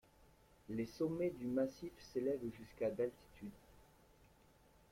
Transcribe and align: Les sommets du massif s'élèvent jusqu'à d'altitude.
Les 0.69 0.87
sommets 0.87 1.29
du 1.29 1.45
massif 1.45 1.91
s'élèvent 2.01 2.49
jusqu'à 2.59 2.89
d'altitude. 2.89 3.51